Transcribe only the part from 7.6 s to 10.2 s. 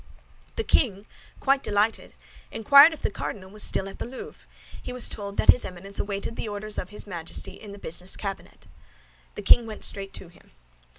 the business cabinet. The king went straight